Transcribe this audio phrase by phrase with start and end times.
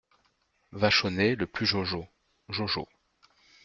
[0.71, 2.07] Vachonnet Le plus jojo…
[2.49, 2.87] jojo…